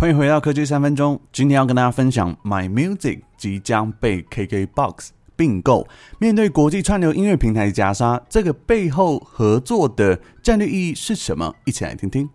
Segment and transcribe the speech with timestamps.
[0.00, 1.20] 欢迎回到科技三分钟。
[1.32, 5.88] 今天要跟大家分享，My Music 即将被 KKBOX 并购。
[6.20, 11.52] 面对国际串流音乐平台的夹杀，这个背后合作的战略意义是什么？
[11.64, 12.30] 一起来听听。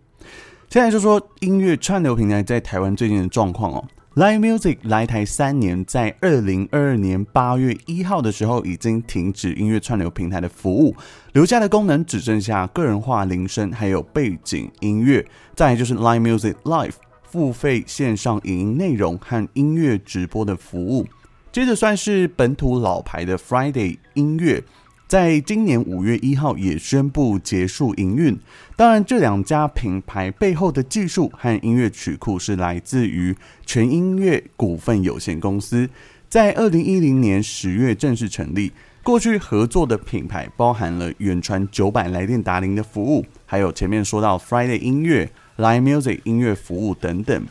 [0.68, 3.82] 先来说说音乐串流平台在台湾最近的状况哦。
[4.14, 10.94] Line Music 来台三年，在二零二二年八月一号的时候已经停止音乐串流平台的服务，
[11.32, 15.26] 留下的功能只剩下个人化铃声还有背景音乐。
[15.56, 16.92] 再来就是 Line Music Live。
[17.34, 21.04] 付费线上影音内容和音乐直播的服务，
[21.50, 24.62] 接着算是本土老牌的 Friday 音乐，
[25.08, 28.38] 在今年五月一号也宣布结束营运。
[28.76, 35.90] 当然，这两家品牌背后的技术和音乐曲库是来自于全音乐股份有限公司，
[36.28, 38.70] 在二零一零年十月正式成立。
[39.02, 45.28] 过去合作的品牌包含了远传九百来电达伶的服务，还有前面说到 Friday 音乐。
[45.56, 47.46] Line Music 音乐服务等等，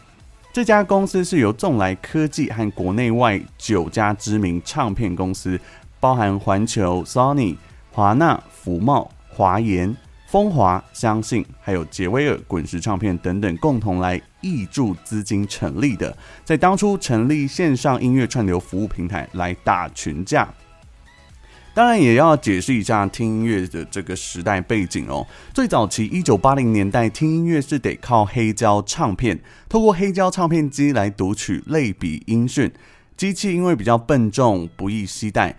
[0.52, 5.58] 这家公司是由众来科技和国内外九家知名唱片公司，
[6.02, 7.55] 包含环球、Sony、
[7.91, 9.95] 华纳、福茂、华研、
[10.28, 16.13] 风华、相信，还有杰威尔、滚石唱片等等，共同来挹注资金成立的。
[16.44, 20.45] 在当初成立线上音乐串流服务平台，来打群架。
[21.75, 25.25] 当然也要解释一下听音乐的这个时代背景哦。
[25.53, 32.71] 最早期一九八零年代听音乐是得靠黑胶唱片，透过黑胶唱片机来读取类比音讯。
[33.17, 35.55] 机器因为比较笨重，不易携带，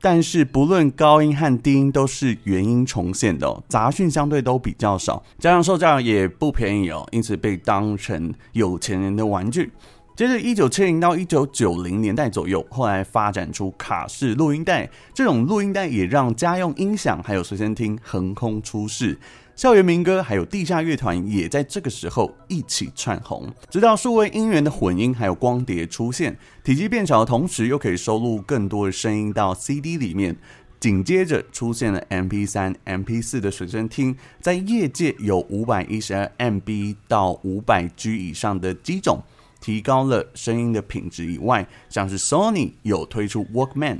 [0.00, 9.70] 但是不论高音和低音都是原音重现的哦，杂讯相对都比较少，加上售价也不便宜哦，因此被当成有钱人的玩具。
[10.18, 14.90] 接着，一九七零到一九九零年代左右，后来发展出卡式录音带。
[15.14, 19.16] 这种录音带也让家用音响还有随身听横空出世，
[19.54, 23.48] 校园民歌还有地下乐团也在这个时候一起窜红。
[23.70, 30.36] 直到数位音源的混音还有光碟出现，体积变小的同时，又可以收录更多的声音到 CD 里面。
[30.80, 39.22] 紧接着出现了 MP 三、MP 四的随身听，在业界有五百一十二 MB 到五百 G 以上的机种。
[39.60, 43.98] 提高了声音的品质以外，像是 Sony 有推出 Walkman，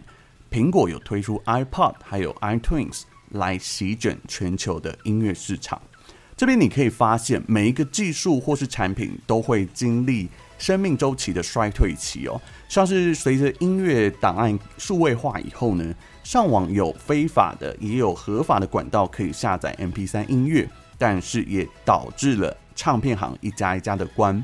[0.50, 5.80] 苹果有推出 iPod，还有 iTunes 来席卷全球的音乐市场。
[6.36, 12.40] 这边你可以发现，每一个技术或是产品都会经历生命周期的衰退期哦。
[12.68, 15.92] 像是随着音乐档案数位化以后呢，
[16.22, 24.40] 上网有非法的，也有合法的管道可以下载 MP3 音乐，但是也导致了唱片行一家一家的关。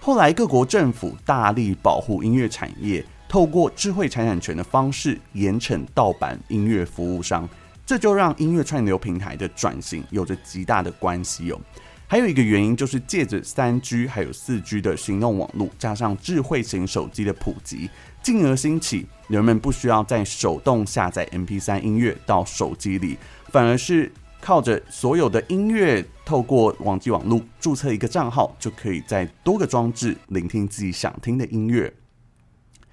[0.00, 7.46] 后来，各国政府大力保护音乐产业，透过智慧财产权的方式严惩盗版音乐服务商，
[7.84, 11.60] 这就让音乐串流平台的转型有着极大的关系哦。
[12.06, 17.90] 还有一个原因就是借着三 G 还有四 G 的行动网络，加上智慧型手机的普及，
[18.22, 23.18] 进而兴起人们不需要再手动下载 MP3 音乐到手机里，
[23.50, 24.10] 反而是。
[24.40, 31.92] 靠着所有的音乐，透过网际网路注册一个账号，就可以在多个装置聆听自己想听的音乐。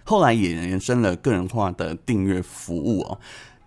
[0.04, 3.20] 后来也延伸了个人化的订阅服务哦，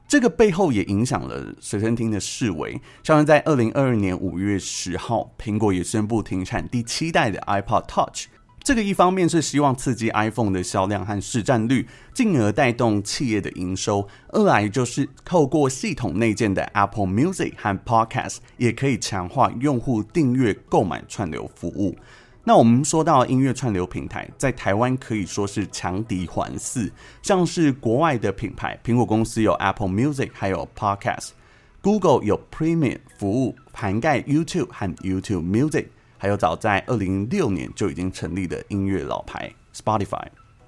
[0.06, 2.80] 这个背后也影响了随身听的式微。
[3.02, 8.26] 像是在二零二二年五月十号，苹果也宣布停产第七代的 iPod Touch。
[8.68, 21.96] 这个一方面是希望刺激 iPhone 的销量和市占率，进而带动企业的营收；二来就是透过系统内建的 Apple Music 和 Podcast，也可以强化用户订阅购买串流服务。
[22.44, 26.90] 那我们说到音乐串流平台，在台湾可以说是强敌环伺，
[27.22, 35.86] 像是国外的品牌，苹果公司有 Apple Music，还有 Podcast；Google 有 Premium 服务，涵盖 YouTube 和 YouTube Music。
[36.18, 40.26] 还有早在二零零六年就已经成立的音乐老牌 Spotify，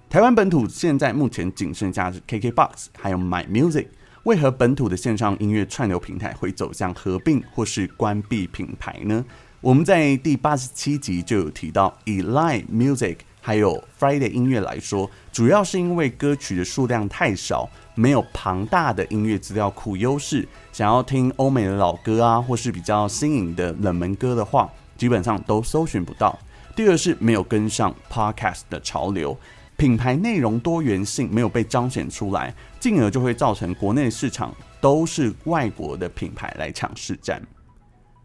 [0.09, 3.89] 台湾本土现在目前仅剩下是 KKBOX，还有 My Music。
[4.23, 9.25] 为何本土的线上音乐串流平台会走向合并或是关闭品牌呢？
[9.61, 24.71] 我们在第八十七集就有提到，以 Line Music 还有 Friday 音乐来说，主要是因为歌曲的数量太少，没有庞大的音乐资料库优势，想要听欧美的老歌啊，或是比较新颖的冷门歌的话。
[25.01, 26.39] 基本上都搜寻不到。
[26.77, 29.35] 第二是没有跟上 Podcast 的潮流，
[29.79, 37.41] 品牌内容多元性没有被彰显出来，进而就会造成国内市场都是外国的品牌来抢市占。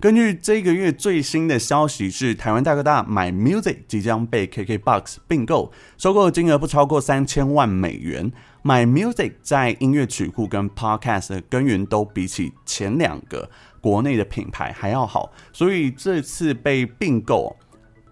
[0.01, 8.33] 根据这个月最新的消息是，台湾大哥大 My Music 即将被 KKBOX 并购，收购金额不超过三千万美元。
[8.61, 13.49] My Music 在音乐曲库跟 Podcast 的根源都比起前两个
[13.85, 17.55] 国内的品牌还要好，所以这次被并购，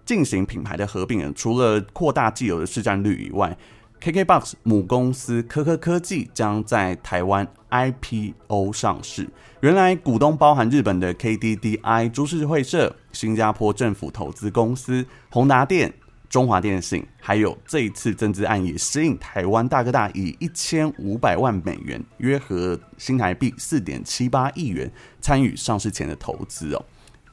[0.06, 3.58] 进行品牌的合并，除了扩大既有的市占率以外
[4.00, 9.28] ，KKBOX 母公司科科科技将在台湾 IPO 上市。
[9.62, 15.92] 原来股东包含日本的 KDDI 株式会社、新加坡政府投资公司宏达电。
[16.34, 24.90] 中华电信，还有这一次增资案也吸引台湾大哥大以一千五百万美元（约合新台币四点七八亿元）
[25.22, 26.84] 参与上市前的投资哦，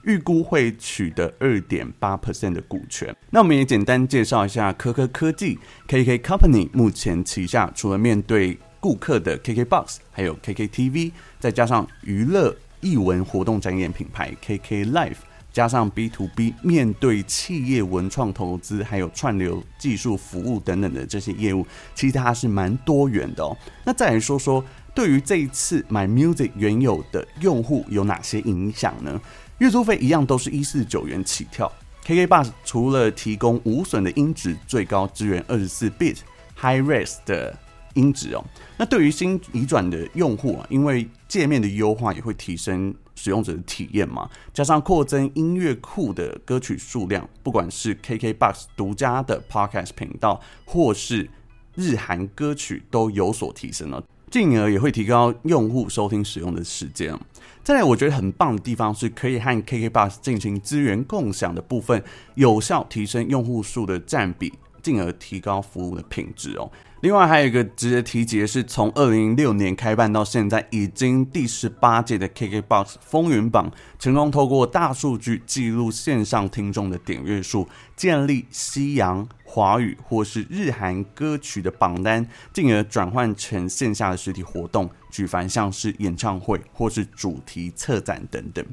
[0.03, 3.11] 预估会取得二点八 percent 的股权。
[3.31, 5.57] 那我们也简单介绍一下科科科技
[5.87, 15.17] KK Company 目前旗下除了面对顾客的 KKBOX，还有 KKTV，再加上娱乐艺文活动展演品牌 KK Life。
[15.53, 23.55] 加上 B to B 面对企业文创投资，还有串流技术服务等等的这些业务，其实它是蛮多元的哦。
[23.83, 24.63] 那再来说说，
[24.93, 29.19] 对于这一次 My Music 原有的用户有哪些影响呢？
[29.57, 31.71] 月租费一样都是一四九元起跳。
[32.03, 36.17] KK Bus 除了提供无损的音质，最高支援二十四 bit
[36.57, 37.55] High Res 的
[37.93, 38.43] 音质哦。
[38.77, 42.95] 那对于新移转的用户啊，因为界面的优化也会提升。
[43.15, 51.29] 使用者的体验嘛，加上扩增音乐库的歌曲数量，不管是 KKBOX 独家的 Podcast 频道，或是
[51.75, 57.17] 日韩歌曲都有所提升了，进而也会提高用户收听使用的时间。
[57.63, 62.03] 再来，我觉得很棒的地方是可以和 KKBOX 进行资源共享的部分，
[62.33, 64.51] 有效提升用户数的占比，
[64.81, 66.71] 进而提高服务的品质哦。
[67.01, 88.63] 另外还有一个值得提及的是，从二零零六年开办到现在，已经第十八届的 KKBOX 风云榜，成功透过大数据记录线上听众的点阅数，建立西洋、华语或是日韩歌曲的榜单，进而转换成线下的实体活动，举凡像是演唱会或是主题策展等等。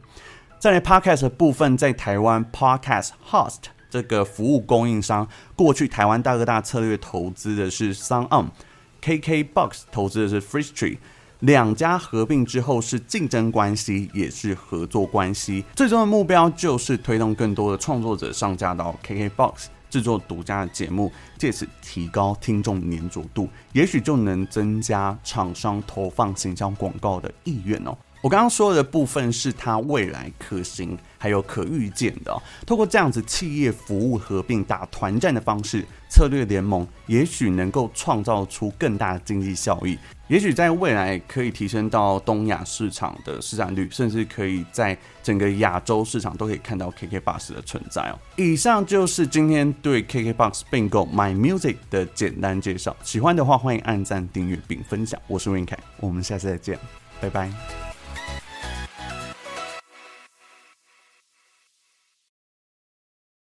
[0.59, 3.71] 再来 Podcast 的部分，在台湾 Podcast Host。
[3.91, 5.27] 这个服务供应商
[5.57, 10.99] 过去台湾大哥大策略投资的是 SoundOn，KKBOX 投资的是 Free Street，
[11.41, 15.65] 两家合并之后是竞争关系，也是合作关系。
[15.75, 27.97] 最终的目标就是推动更多的创作者上架到 KKBOX 制作独家的节目，借此提高听众黏着度，也许就能增加厂商投放形象广告的意愿哦。
[28.21, 32.43] 我刚刚说的部分是它未来可行还有可预见的哦。
[32.67, 48.19] 透过这样子企业服务合并打团战的方式，策略联盟也许能够创造出更大的经济效益，也许在未来可以提升到东亚市场的市占率，甚至可以在整个亚洲市场都可以看到 KKBOX 的存在哦。
[48.35, 52.97] 以上就是今天对 KKBOX 并购 My Music 的简单介绍。
[53.05, 55.21] 喜欢的话，欢迎按赞、订阅并分享。
[55.29, 56.77] 我是 Win 凯，我们下次再见，
[57.21, 57.88] 拜拜。